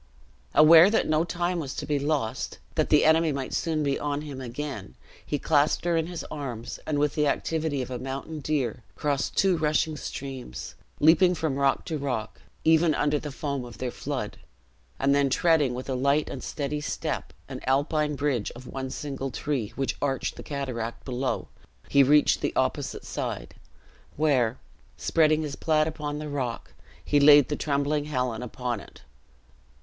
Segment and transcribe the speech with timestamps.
[0.55, 4.21] Aware that no time was to be lost, that the enemy might soon be on
[4.23, 8.39] him again, he clasped her in his arms, and with the activity of a mountain
[8.39, 13.77] deer, crossed two rushing streams; leaping from rock to rock, even under the foam of
[13.77, 14.39] their flood;
[14.97, 19.29] and then treading with a light and steady step, an alpine bridge of one single
[19.29, 21.47] tree, which arched the cataract below,
[21.89, 23.53] he reached the opposite side,
[24.15, 24.57] where,
[24.97, 26.73] spreading his plaid upon the rock,
[27.05, 29.03] he laid the trembling Helen upon it.